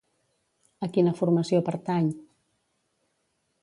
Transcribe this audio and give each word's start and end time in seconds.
A 0.87 0.89
quina 0.95 1.13
formació 1.21 1.63
pertany? 1.69 2.11